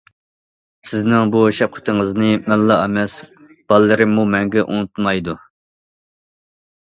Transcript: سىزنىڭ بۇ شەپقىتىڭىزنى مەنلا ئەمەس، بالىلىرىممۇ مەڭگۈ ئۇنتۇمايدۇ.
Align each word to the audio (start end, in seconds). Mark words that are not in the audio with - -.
سىزنىڭ 0.91 1.33
بۇ 1.33 1.41
شەپقىتىڭىزنى 1.57 2.29
مەنلا 2.47 2.77
ئەمەس، 2.85 3.17
بالىلىرىممۇ 3.73 4.23
مەڭگۈ 4.37 4.63
ئۇنتۇمايدۇ. 4.71 5.37